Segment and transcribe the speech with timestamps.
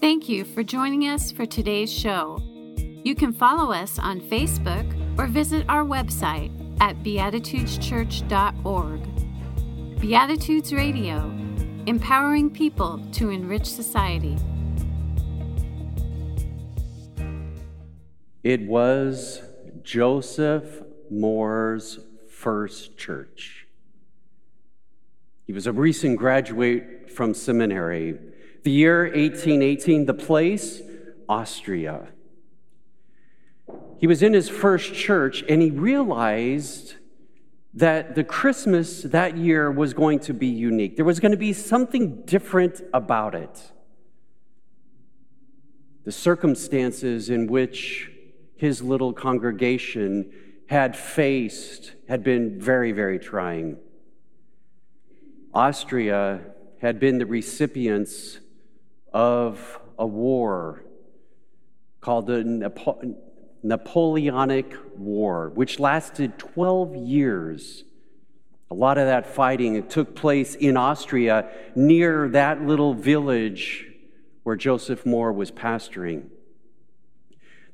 [0.00, 2.38] Thank you for joining us for today's show.
[2.76, 4.86] You can follow us on Facebook
[5.18, 10.00] or visit our website at beatitudeschurch.org.
[10.00, 11.16] Beatitudes Radio,
[11.86, 14.36] empowering people to enrich society.
[18.44, 19.42] It was
[19.82, 21.98] Joseph Mohr's
[22.30, 23.66] first church.
[25.44, 28.16] He was a recent graduate from seminary.
[28.68, 30.82] The year 1818, the place,
[31.26, 32.08] Austria.
[33.96, 36.96] He was in his first church and he realized
[37.72, 40.96] that the Christmas that year was going to be unique.
[40.96, 43.72] There was going to be something different about it.
[46.04, 48.10] The circumstances in which
[48.56, 50.30] his little congregation
[50.68, 53.78] had faced had been very, very trying.
[55.54, 56.42] Austria
[56.82, 58.40] had been the recipients
[59.18, 60.84] of a war
[62.00, 63.16] called the Napo-
[63.64, 67.82] Napoleonic War, which lasted 12 years.
[68.70, 73.88] A lot of that fighting took place in Austria near that little village
[74.44, 76.28] where Joseph Mohr was pastoring.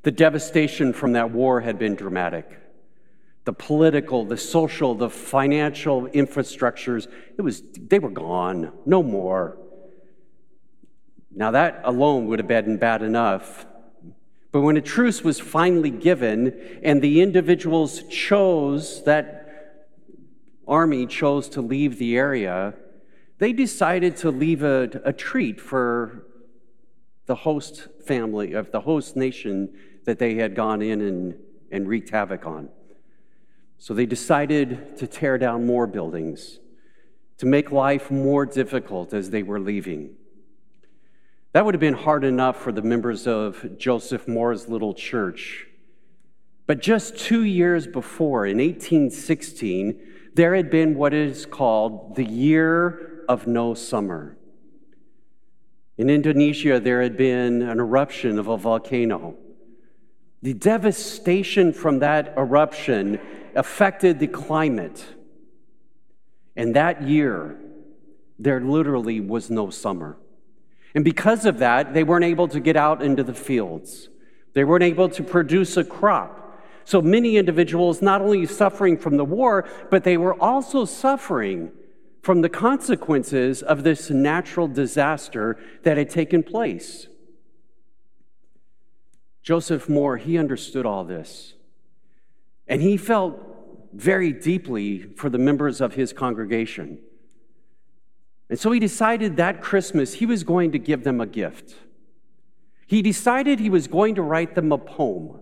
[0.01, 2.59] The devastation from that war had been dramatic.
[3.43, 9.59] The political, the social, the financial infrastructures, it was, they were gone, no more.
[11.35, 13.65] Now, that alone would have been bad enough.
[14.53, 19.85] But when a truce was finally given and the individuals chose, that
[20.65, 22.73] army chose to leave the area,
[23.37, 26.25] they decided to leave a, a treat for
[27.25, 29.73] the host family of the host nation
[30.05, 31.35] that they had gone in and,
[31.69, 32.69] and wreaked havoc on.
[33.77, 36.59] So they decided to tear down more buildings,
[37.39, 40.15] to make life more difficult as they were leaving.
[41.55, 45.65] That would have been hard enough for the members of Joseph Mohr's little church.
[46.67, 50.01] But just two years before, in 1816,
[50.33, 54.35] there had been what is called the Year of No Summer.
[55.97, 59.37] In Indonesia, there had been an eruption of a volcano.
[60.41, 63.17] The devastation from that eruption
[63.55, 65.05] affected the climate.
[66.57, 67.57] And that year,
[68.37, 70.17] there literally was no summer.
[70.95, 74.07] And because of that, they weren't able to get out into the fields.
[74.53, 76.41] They weren't able to produce a crop.
[76.85, 81.71] So many individuals not only suffering from the war, but they were also suffering
[82.21, 87.07] from the consequences of this natural disaster that had taken place.
[89.43, 91.53] Joseph Mohr, he understood all this.
[92.67, 93.39] And he felt
[93.93, 96.99] very deeply for the members of his congregation.
[98.49, 101.75] And so he decided that Christmas he was going to give them a gift.
[102.87, 105.39] He decided he was going to write them a poem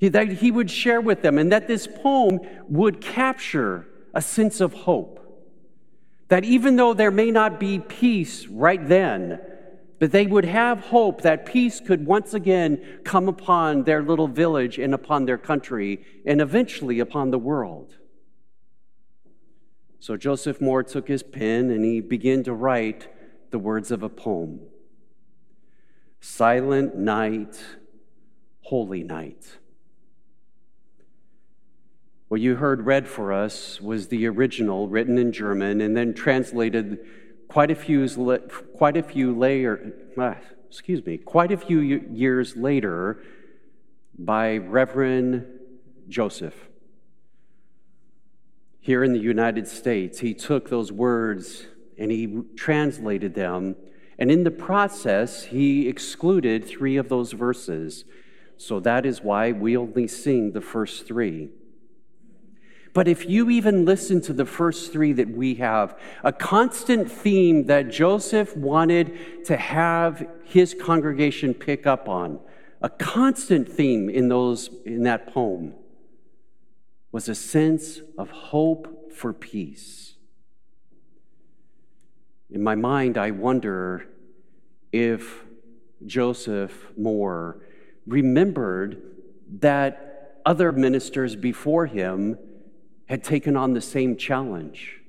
[0.00, 4.72] that he would share with them, and that this poem would capture a sense of
[4.72, 5.14] hope.
[6.28, 9.40] That even though there may not be peace right then,
[9.98, 14.78] but they would have hope that peace could once again come upon their little village
[14.78, 17.96] and upon their country and eventually upon the world.
[20.00, 23.08] So Joseph Mohr took his pen and he began to write
[23.50, 24.60] the words of a poem
[26.20, 27.62] Silent night,
[28.62, 29.58] holy night.
[32.26, 36.98] What you heard read for us was the original written in German and then translated
[37.48, 38.06] quite a few,
[38.76, 40.36] quite a few layer, ah,
[40.68, 43.22] excuse me, quite a few years later
[44.18, 45.46] by Reverend
[46.08, 46.67] Joseph.
[48.88, 51.66] Here in the United States, he took those words
[51.98, 53.76] and he translated them.
[54.18, 58.06] And in the process, he excluded three of those verses.
[58.56, 61.50] So that is why we only sing the first three.
[62.94, 65.94] But if you even listen to the first three that we have,
[66.24, 72.40] a constant theme that Joseph wanted to have his congregation pick up on,
[72.80, 75.74] a constant theme in those in that poem
[77.10, 80.14] was a sense of hope for peace.
[82.50, 84.08] In my mind, I wonder
[84.92, 85.44] if
[86.06, 87.60] Joseph Mohr
[88.06, 89.02] remembered
[89.60, 92.38] that other ministers before him
[93.06, 95.00] had taken on the same challenge.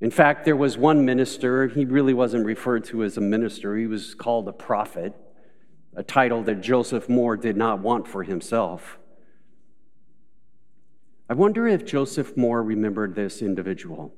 [0.00, 3.86] In fact, there was one minister, he really wasn't referred to as a minister, he
[3.86, 5.14] was called a prophet,
[5.96, 8.98] a title that Joseph Mohr did not want for himself.
[11.28, 14.14] I wonder if Joseph Mohr remembered this individual.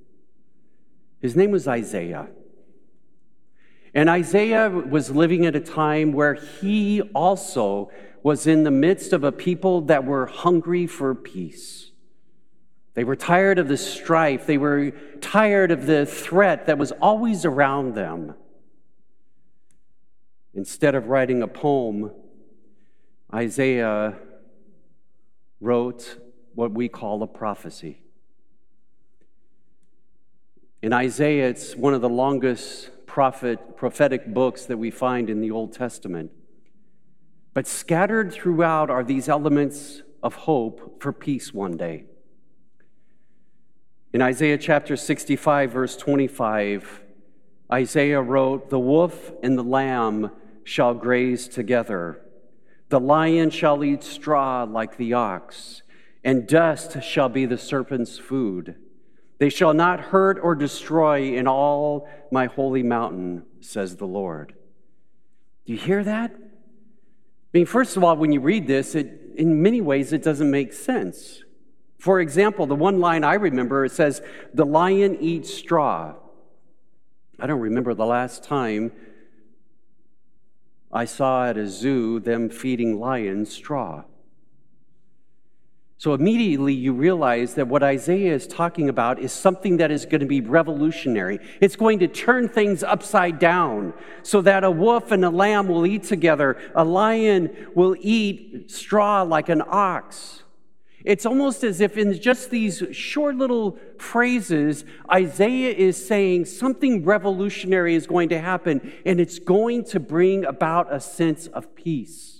[1.21, 2.29] His name was Isaiah.
[3.95, 7.91] And Isaiah was living at a time where he also
[8.23, 11.93] was in the midst of a people that were hungry for peace.
[12.95, 17.45] They were tired of the strife, they were tired of the threat that was always
[17.45, 18.35] around them.
[20.55, 22.11] Instead of writing a poem,
[23.33, 24.17] Isaiah
[25.61, 26.19] wrote
[26.57, 28.01] what we call a prophecy.
[30.83, 35.51] In Isaiah, it's one of the longest prophet, prophetic books that we find in the
[35.51, 36.33] Old Testament.
[37.55, 42.05] But scattered throughout are these elements of hope for peace one day.
[44.13, 47.03] In Isaiah chapter 65, verse 25,
[47.71, 50.31] Isaiah wrote, The wolf and the lamb
[50.65, 52.23] shall graze together.
[52.89, 55.76] The lion shall eat straw like the ox,
[56.27, 58.75] and dust shall be the serpent's food.
[59.39, 64.53] They shall not hurt or destroy in all my holy mountain, says the Lord.
[65.65, 66.33] Do you hear that?
[66.35, 66.39] I
[67.53, 70.73] mean, first of all, when you read this, it, in many ways it doesn't make
[70.73, 71.45] sense.
[72.01, 74.21] For example, the one line I remember it says,
[74.53, 76.15] The lion eats straw.
[77.39, 78.91] I don't remember the last time
[80.93, 84.03] I saw at a zoo them feeding lions straw.
[85.99, 90.21] So immediately you realize that what Isaiah is talking about is something that is going
[90.21, 91.39] to be revolutionary.
[91.61, 95.87] It's going to turn things upside down so that a wolf and a lamb will
[95.87, 100.43] eat together, a lion will eat straw like an ox.
[101.03, 107.95] It's almost as if in just these short little phrases, Isaiah is saying something revolutionary
[107.95, 112.36] is going to happen, and it's going to bring about a sense of peace.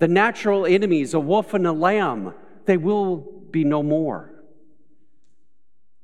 [0.00, 3.16] The natural enemies, a wolf and a lamb, they will
[3.50, 4.32] be no more.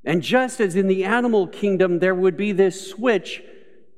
[0.04, 3.42] And just as in the animal kingdom there would be this switch,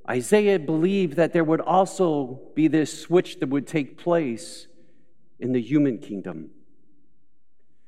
[0.08, 4.68] Isaiah believed that there would also be this switch that would take place
[5.40, 6.50] in the human kingdom.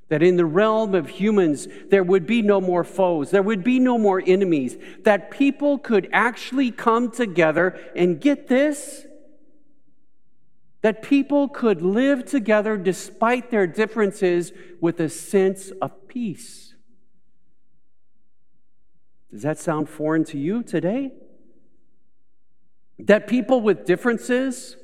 [0.08, 3.78] That in the realm of humans, there would be no more foes, there would be
[3.78, 9.06] no more enemies, that people could actually come together and get this
[10.82, 16.74] that people could live together despite their differences with a sense of peace.
[19.30, 21.12] Does that sound foreign to you today?
[22.98, 24.76] That people with differences,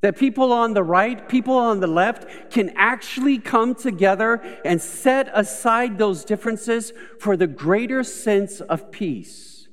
[0.00, 5.30] that people on the right, people on the left can actually come together and set
[5.32, 9.68] aside those differences for the greater sense of peace.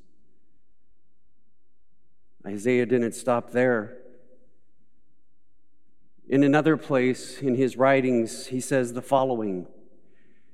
[2.46, 3.98] Isaiah didn't stop there.
[6.28, 9.68] In another place in his writings, he says the following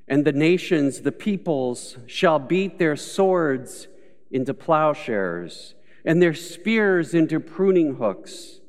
[0.07, 3.89] And the nations, the peoples, shall beat their swords
[4.31, 5.75] into plowshares,
[6.05, 8.61] and their spears into pruning hooks.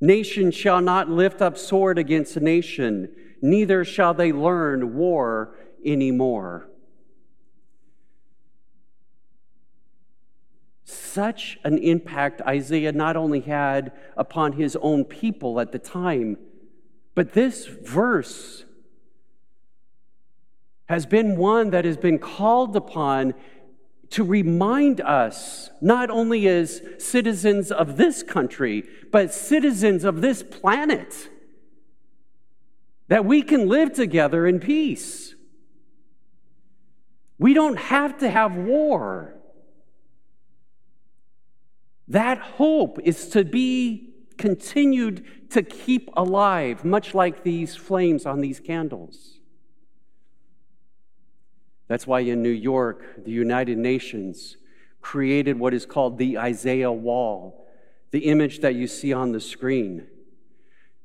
[0.00, 6.68] Nation shall not lift up sword against nation, neither shall they learn war anymore.
[10.84, 16.36] Such an impact Isaiah not only had upon his own people at the time,
[17.18, 18.64] but this verse
[20.88, 23.34] has been one that has been called upon
[24.10, 31.28] to remind us, not only as citizens of this country, but citizens of this planet,
[33.08, 35.34] that we can live together in peace.
[37.36, 39.34] We don't have to have war.
[42.06, 44.07] That hope is to be
[44.38, 49.38] continued to keep alive, much like these flames on these candles.
[51.88, 54.56] That's why in New York, the United Nations
[55.00, 57.66] created what is called the Isaiah Wall,
[58.10, 60.06] the image that you see on the screen.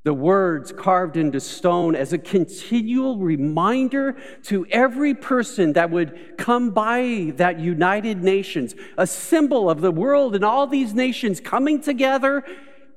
[0.04, 6.72] The words carved into stone as a continual reminder to every person that would come
[6.72, 12.44] by that United Nations, a symbol of the world and all these nations coming together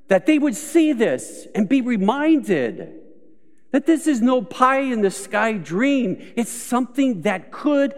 [0.07, 2.93] that they would see this and be reminded
[3.71, 6.33] that this is no pie in the sky dream.
[6.35, 7.93] It's something that could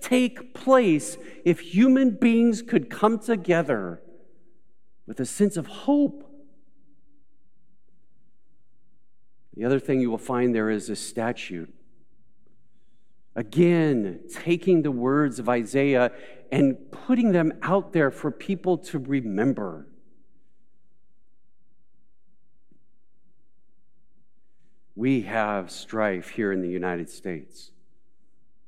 [0.00, 4.02] take place if human beings could come together
[5.06, 6.28] with a sense of hope.
[9.54, 11.72] The other thing you will find there is a statute.
[13.36, 16.12] Again, taking the words of Isaiah
[16.50, 19.86] and putting them out there for people to remember.
[24.94, 27.70] We have strife here in the United States.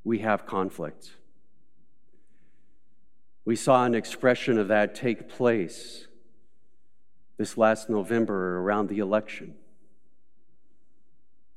[0.05, 1.11] We have conflict.
[3.45, 6.07] We saw an expression of that take place
[7.37, 9.55] this last November around the election.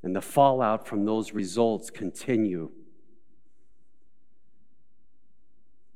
[0.04, 2.72] And the fallout from those results continue.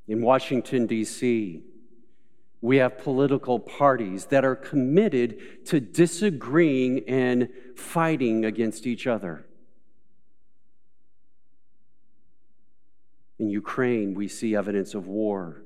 [0.08, 1.64] In Washington, D.C.,
[2.62, 9.46] we have political parties that are committed to disagreeing and fighting against each other.
[13.40, 15.64] In Ukraine, we see evidence of war.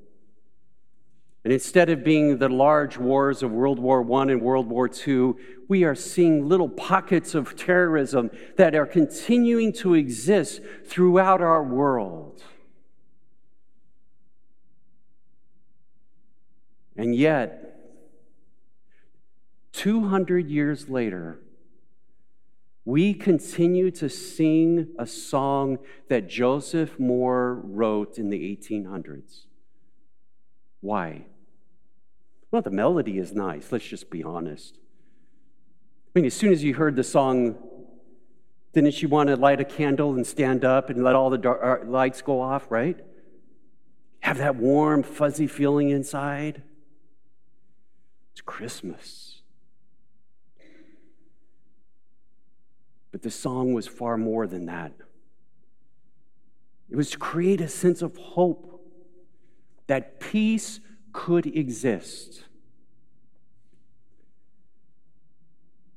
[1.44, 5.34] And instead of being the large wars of World War I and World War II,
[5.68, 12.42] we are seeing little pockets of terrorism that are continuing to exist throughout our world.
[16.96, 17.66] And yet,
[19.72, 21.38] 200 years later,
[22.86, 29.46] we continue to sing a song that Joseph Mohr wrote in the 1800s.
[30.80, 31.26] Why?
[32.50, 34.78] Well, the melody is nice, let's just be honest.
[34.78, 37.56] I mean, as soon as you heard the song,
[38.72, 41.60] didn't you want to light a candle and stand up and let all the dark,
[41.62, 42.98] uh, lights go off, right?
[44.20, 46.62] Have that warm, fuzzy feeling inside?
[48.36, 49.40] It's Christmas.
[53.10, 54.92] But the song was far more than that.
[56.90, 58.86] It was to create a sense of hope
[59.86, 60.80] that peace
[61.14, 62.44] could exist.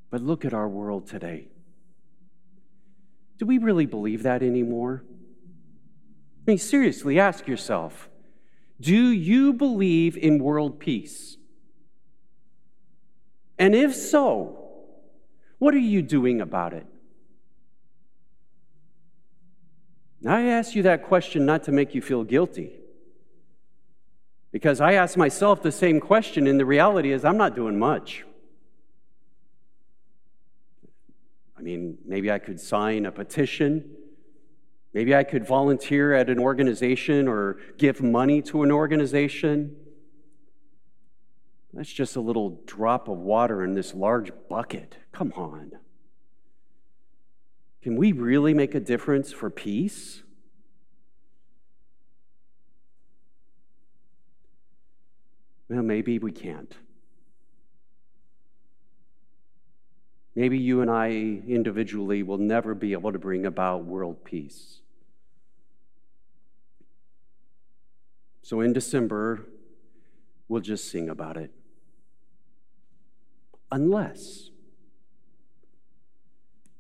[0.10, 1.50] But look at our world today.
[3.38, 5.04] Do we really believe that anymore?
[6.48, 8.08] I mean, seriously, ask yourself
[8.80, 11.36] do you believe in world peace?
[13.60, 14.58] And if so,
[15.60, 16.88] what are you doing about it?
[20.26, 22.72] I ask you that question not to make you feel guilty,
[24.52, 28.26] because I ask myself the same question, and the reality is I'm not doing much.
[31.58, 33.92] I mean, maybe I could sign a petition.
[34.94, 39.76] Maybe I could volunteer at an organization or give money to an organization.
[41.74, 44.98] That's just a little drop of water in this large bucket.
[45.12, 45.72] Come on.
[47.82, 50.24] Can we really make a difference for peace?
[55.70, 56.76] Well, maybe we can't.
[60.36, 64.80] Maybe you and I individually will never be able to bring about world peace.
[68.42, 69.46] So in December,
[70.48, 71.52] we'll just sing about it
[73.72, 74.50] unless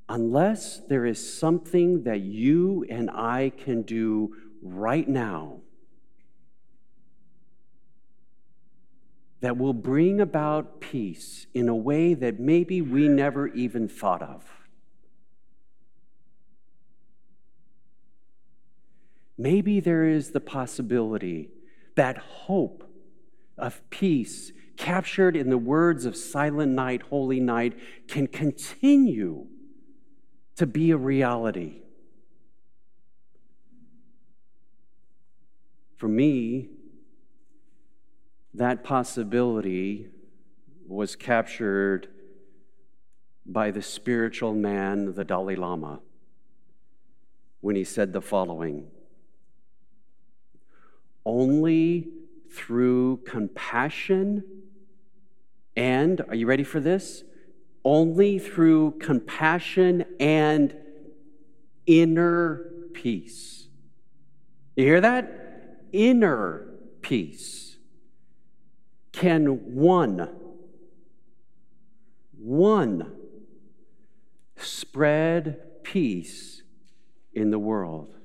[0.09, 5.61] unless there is something that you and I can do right now
[9.41, 14.43] that will bring about peace in a way that maybe we never even thought of.
[19.37, 21.51] Maybe there is the possibility
[21.95, 22.83] that hope
[23.57, 29.45] of peace captured in the words of Silent Night, Holy Night, can continue
[30.55, 31.81] to be a reality.
[35.97, 36.69] For me,
[38.53, 40.07] that possibility
[40.87, 42.07] was captured
[43.45, 45.99] by the spiritual man, the Dalai Lama,
[47.59, 48.87] when he said the following
[51.25, 52.07] Only
[52.49, 54.58] through compassion
[55.75, 57.23] and, are you ready for this?
[57.85, 60.75] Only through compassion and
[61.85, 63.67] inner peace.
[64.75, 65.87] You hear that?
[65.91, 66.67] Inner
[67.01, 67.77] peace.
[69.11, 70.29] Can one,
[72.37, 73.15] one
[74.57, 76.61] spread peace
[77.33, 78.15] in the world?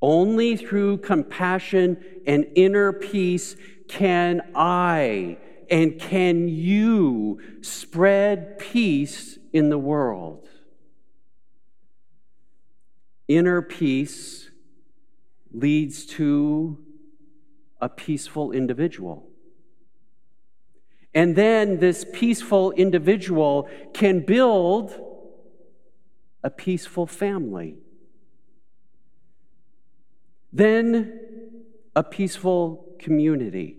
[0.00, 3.56] Only through compassion and inner peace
[3.88, 5.38] can I
[5.70, 10.48] and can you spread peace in the world?
[13.26, 14.50] Inner peace
[15.52, 16.78] leads to
[17.80, 19.28] a peaceful individual.
[21.14, 24.98] And then this peaceful individual can build
[26.42, 27.76] a peaceful family.
[30.52, 31.20] Then
[31.94, 33.78] a peaceful community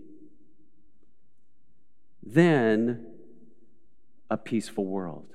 [2.32, 3.06] then
[4.30, 5.26] a peaceful world.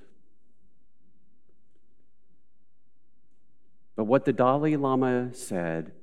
[3.95, 5.93] But what the Dalai Lama said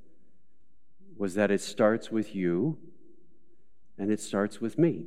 [1.17, 2.77] was that it starts with you
[3.97, 5.05] and it starts with me.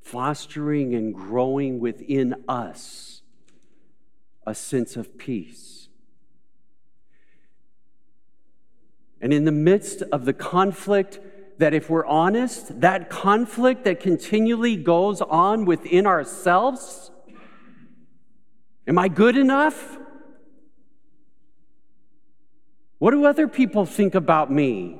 [0.00, 3.22] Fostering and growing within us
[4.44, 5.79] a sense of peace
[9.20, 11.20] And in the midst of the conflict,
[11.58, 17.10] that if we're honest, that conflict that continually goes on within ourselves,
[18.86, 19.98] am I good enough?
[22.98, 24.98] What do other people think about me?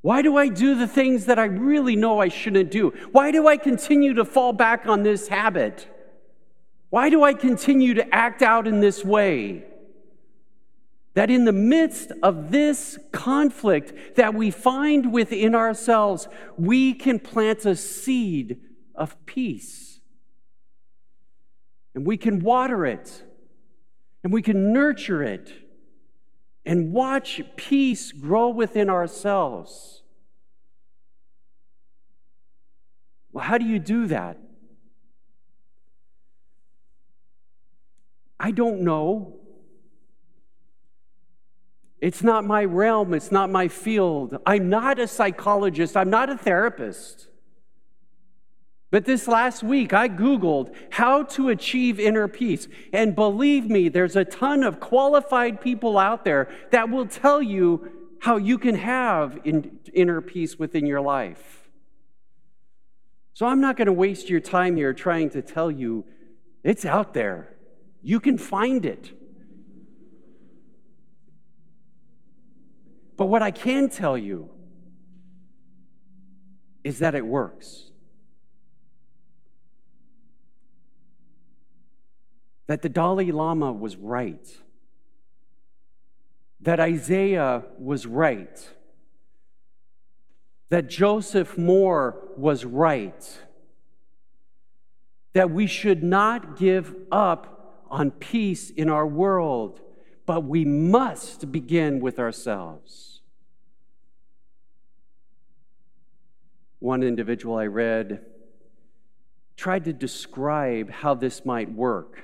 [0.00, 2.90] Why do I do the things that I really know I shouldn't do?
[3.12, 5.88] Why do I continue to fall back on this habit?
[6.90, 9.64] Why do I continue to act out in this way?
[11.18, 17.66] That in the midst of this conflict that we find within ourselves, we can plant
[17.66, 18.60] a seed
[18.94, 19.98] of peace.
[21.92, 23.24] And we can water it,
[24.22, 25.52] and we can nurture it,
[26.64, 30.04] and watch peace grow within ourselves.
[33.32, 34.38] Well, how do you do that?
[38.38, 39.37] I don't know.
[42.00, 44.38] It's not my realm, it's not my field.
[44.46, 47.28] I'm not a psychologist, I'm not a therapist.
[48.90, 52.68] But this last week, I Googled how to achieve inner peace.
[52.92, 57.90] And believe me, there's a ton of qualified people out there that will tell you
[58.20, 61.68] how you can have inner peace within your life.
[63.34, 66.04] So I'm not going to waste your time here trying to tell you
[66.64, 67.56] it's out there.
[68.02, 69.12] You can find it.
[73.18, 74.48] But what I can tell you
[76.84, 77.90] is that it works.
[82.68, 84.46] That the Dalai Lama was right.
[86.60, 88.70] That Isaiah was right.
[90.68, 93.38] That Joseph Mohr was right.
[95.32, 99.80] That we should not give up on peace in our world
[100.28, 103.17] but we must begin with ourselves.
[106.78, 108.24] One individual I read
[109.56, 112.22] tried to describe how this might work.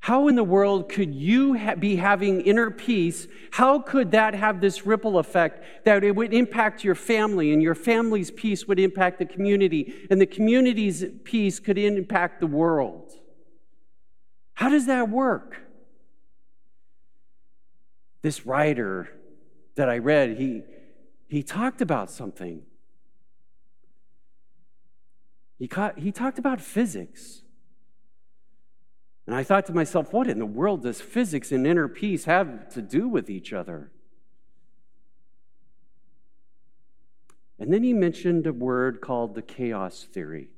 [0.00, 3.28] How in the world could you ha- be having inner peace?
[3.52, 7.74] How could that have this ripple effect that it would impact your family, and your
[7.74, 13.12] family's peace would impact the community, and the community's peace could impact the world?
[14.54, 15.68] How does that work?
[18.22, 19.08] this writer
[19.76, 20.62] that I read, he,
[21.28, 22.62] he talked about something.
[25.58, 27.42] He, caught, he talked about physics.
[29.26, 32.68] And I thought to myself, what in the world does physics and inner peace have
[32.70, 33.90] to do with each other?
[37.58, 40.48] And then he mentioned a word called the chaos theory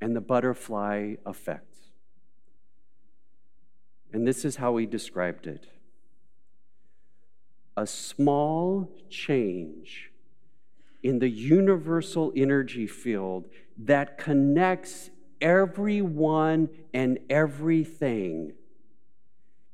[0.00, 1.76] and the butterfly effect.
[4.12, 5.66] And this is how he described it
[7.76, 10.10] a small change
[11.06, 13.46] in the universal energy field
[13.78, 15.08] that connects
[15.40, 18.52] everyone and everything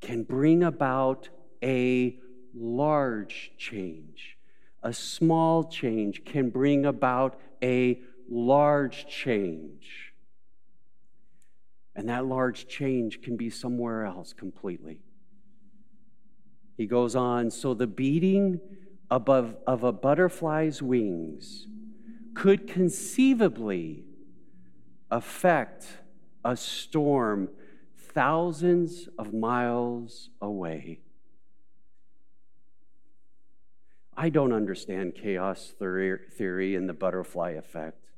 [0.03, 1.31] can bring about
[1.63, 2.15] a
[2.55, 4.37] large change.
[4.83, 10.13] A small change can bring about a large change.
[11.97, 14.99] And that large change can be somewhere else completely.
[16.77, 18.61] He goes on, so the beating
[19.13, 21.67] above of a butterfly's wings
[22.33, 24.05] could conceivably
[25.11, 25.87] affect
[26.43, 27.51] a storm
[27.95, 30.99] thousands of miles away.
[34.17, 38.09] I don't understand chaos theory and the butterfly effect.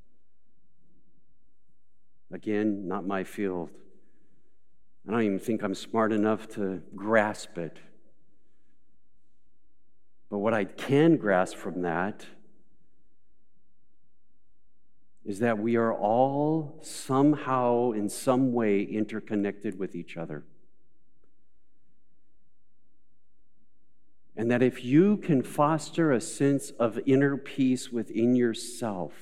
[2.32, 3.70] Again, not my field.
[5.08, 7.78] I don't even think I'm smart enough to grasp it.
[10.34, 12.26] But what I can grasp from that
[15.24, 20.42] is that we are all somehow, in some way, interconnected with each other.
[24.36, 29.12] And that if you can foster a sense of inner peace within yourself,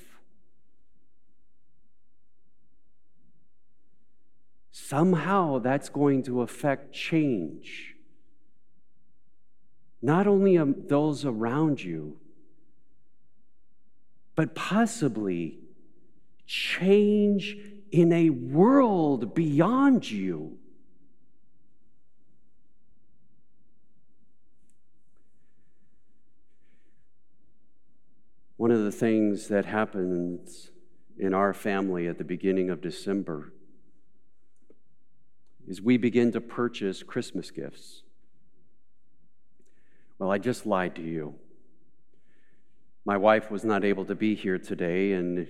[4.71, 7.92] somehow that's going to affect change.
[10.03, 12.19] Not only those around you,
[14.35, 15.61] but possibly
[16.45, 17.57] change
[17.93, 20.59] in a world beyond you.
[28.57, 30.71] One of the things that happens
[31.19, 33.53] in our family at the beginning of December
[35.67, 38.03] is we begin to purchase Christmas gifts.
[40.23, 41.35] Well, I just lied to you.
[43.05, 45.49] My wife was not able to be here today, and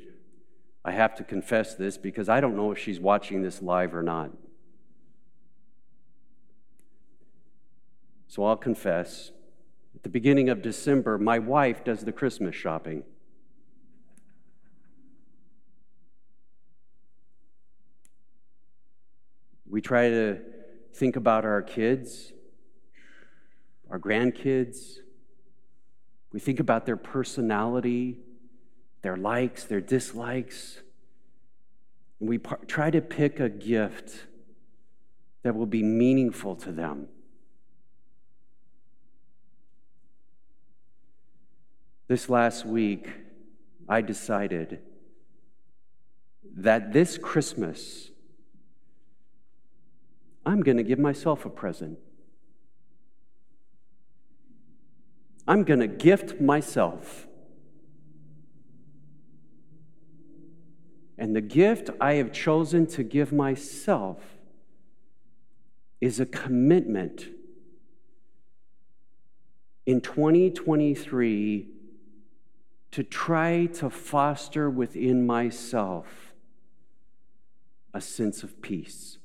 [0.83, 4.03] I have to confess this because I don't know if she's watching this live or
[4.03, 4.31] not.
[8.29, 9.31] So I'll confess.
[9.95, 13.03] At the beginning of December, my wife does the Christmas shopping.
[19.69, 20.41] We try to
[20.95, 22.33] think about our kids,
[23.93, 25.01] our grandkids.
[26.33, 28.21] We think about their personality,
[29.03, 30.81] their likes, their dislikes.
[32.19, 34.27] And we par- try to pick a gift
[35.43, 37.09] that will be meaningful to them.
[42.09, 43.11] This last week,
[43.89, 44.81] I decided
[46.57, 48.11] that this Christmas,
[50.47, 51.99] I'm going to give myself a present.
[55.53, 57.27] I'm going to gift myself.
[61.19, 64.17] And the gift I have chosen to give myself
[66.01, 67.27] is a commitment
[69.85, 71.69] in 2023
[72.93, 76.33] to try to foster within myself
[77.93, 79.19] a sense of peace,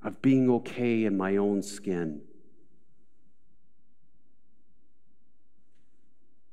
[0.00, 2.20] of being okay in my own skin.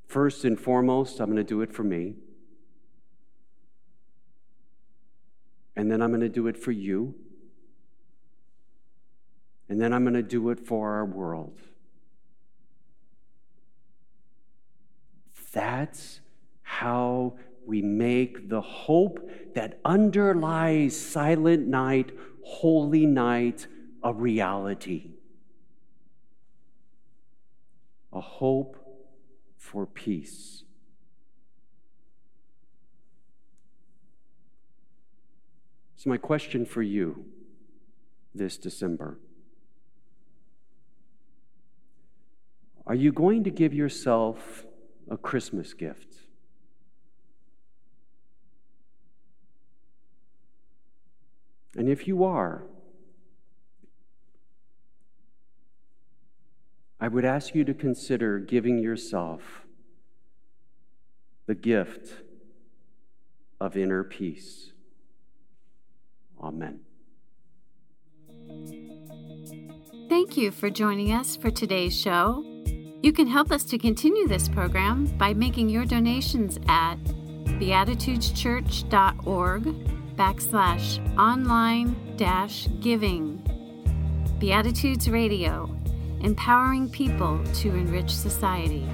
[0.09, 2.15] First and foremost, I'm going to do it for me.
[5.75, 7.13] And then I'm going to do it for you.
[9.69, 11.59] And then I'm going to do it for our world.
[15.51, 16.21] That's
[16.63, 19.19] how we make the hope
[19.53, 22.11] that underlies Silent Night,
[22.43, 23.67] Holy Night
[24.01, 25.11] a reality.
[28.11, 28.78] A hope
[29.59, 30.63] for peace.
[35.97, 37.25] So, my question for you
[38.33, 39.19] this December
[42.87, 44.65] are you going to give yourself
[45.09, 46.15] a Christmas gift.
[51.75, 52.63] And if you are,
[57.13, 59.41] would ask you to consider giving yourself
[61.45, 62.23] the gift
[63.59, 64.71] of inner peace.
[66.41, 66.79] Amen.
[70.09, 72.45] Thank you for joining us for today's show.
[73.01, 76.97] You can help us to continue this program by making your donations at
[77.59, 79.63] beatitudeschurch.org
[80.15, 83.41] backslash online dash giving.
[84.39, 85.78] Beatitudes Radio,
[86.21, 88.87] empowering people to enrich society.